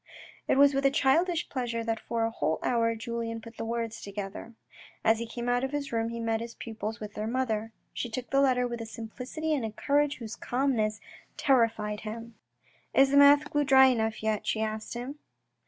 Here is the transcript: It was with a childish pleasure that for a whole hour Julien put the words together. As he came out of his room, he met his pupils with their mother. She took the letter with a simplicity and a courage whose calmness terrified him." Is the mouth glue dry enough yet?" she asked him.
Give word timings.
It 0.47 0.57
was 0.57 0.73
with 0.73 0.83
a 0.87 0.89
childish 0.89 1.47
pleasure 1.47 1.83
that 1.83 1.99
for 1.99 2.23
a 2.23 2.31
whole 2.31 2.57
hour 2.63 2.95
Julien 2.95 3.39
put 3.39 3.57
the 3.57 3.63
words 3.65 4.01
together. 4.01 4.55
As 5.05 5.19
he 5.19 5.27
came 5.27 5.47
out 5.47 5.63
of 5.63 5.73
his 5.73 5.91
room, 5.91 6.09
he 6.09 6.19
met 6.19 6.41
his 6.41 6.55
pupils 6.55 6.99
with 6.99 7.13
their 7.13 7.27
mother. 7.27 7.71
She 7.93 8.09
took 8.09 8.31
the 8.31 8.41
letter 8.41 8.67
with 8.67 8.81
a 8.81 8.87
simplicity 8.87 9.53
and 9.53 9.63
a 9.63 9.69
courage 9.71 10.17
whose 10.17 10.35
calmness 10.35 11.01
terrified 11.37 11.99
him." 11.99 12.33
Is 12.95 13.11
the 13.11 13.17
mouth 13.17 13.51
glue 13.51 13.63
dry 13.63 13.89
enough 13.89 14.23
yet?" 14.23 14.47
she 14.47 14.59
asked 14.63 14.95
him. 14.95 15.19